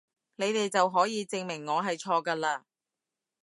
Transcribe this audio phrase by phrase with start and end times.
[0.35, 2.63] 你哋就可以證明我係錯㗎嘞！